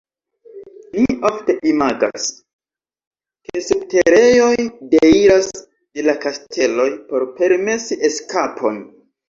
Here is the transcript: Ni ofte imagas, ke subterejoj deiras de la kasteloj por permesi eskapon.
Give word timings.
Ni 1.01 1.15
ofte 1.29 1.55
imagas, 1.71 2.25
ke 3.49 3.63
subterejoj 3.67 4.65
deiras 4.95 5.53
de 5.63 6.09
la 6.11 6.19
kasteloj 6.27 6.91
por 7.13 7.31
permesi 7.39 8.03
eskapon. 8.13 8.85